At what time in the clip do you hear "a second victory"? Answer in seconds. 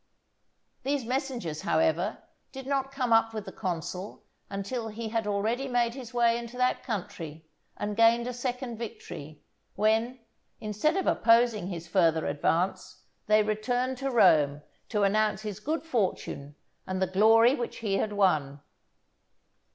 8.25-9.43